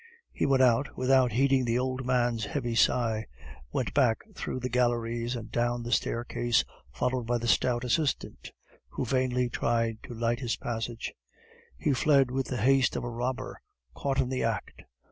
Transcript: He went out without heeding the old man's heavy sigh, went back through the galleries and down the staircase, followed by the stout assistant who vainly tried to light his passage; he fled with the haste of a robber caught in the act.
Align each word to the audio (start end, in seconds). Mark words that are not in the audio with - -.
He 0.31 0.47
went 0.47 0.63
out 0.63 0.97
without 0.97 1.33
heeding 1.33 1.63
the 1.63 1.77
old 1.77 2.07
man's 2.07 2.45
heavy 2.45 2.73
sigh, 2.73 3.27
went 3.71 3.93
back 3.93 4.17
through 4.33 4.59
the 4.59 4.67
galleries 4.67 5.35
and 5.35 5.51
down 5.51 5.83
the 5.83 5.91
staircase, 5.91 6.65
followed 6.91 7.27
by 7.27 7.37
the 7.37 7.47
stout 7.47 7.83
assistant 7.83 8.49
who 8.87 9.05
vainly 9.05 9.47
tried 9.47 10.01
to 10.07 10.15
light 10.15 10.39
his 10.39 10.55
passage; 10.57 11.13
he 11.77 11.93
fled 11.93 12.31
with 12.31 12.47
the 12.47 12.57
haste 12.57 12.95
of 12.95 13.03
a 13.03 13.09
robber 13.11 13.61
caught 13.93 14.19
in 14.19 14.29
the 14.29 14.43
act. 14.43 14.81